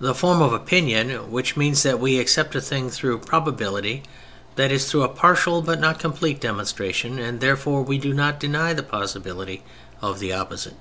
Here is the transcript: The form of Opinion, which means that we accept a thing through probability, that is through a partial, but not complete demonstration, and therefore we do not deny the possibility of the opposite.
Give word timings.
The 0.00 0.16
form 0.16 0.42
of 0.42 0.52
Opinion, 0.52 1.30
which 1.30 1.56
means 1.56 1.84
that 1.84 2.00
we 2.00 2.18
accept 2.18 2.56
a 2.56 2.60
thing 2.60 2.90
through 2.90 3.18
probability, 3.20 4.02
that 4.56 4.72
is 4.72 4.90
through 4.90 5.04
a 5.04 5.08
partial, 5.08 5.62
but 5.62 5.78
not 5.78 6.00
complete 6.00 6.40
demonstration, 6.40 7.20
and 7.20 7.38
therefore 7.40 7.84
we 7.84 7.98
do 7.98 8.12
not 8.12 8.40
deny 8.40 8.72
the 8.72 8.82
possibility 8.82 9.62
of 10.02 10.18
the 10.18 10.32
opposite. 10.32 10.74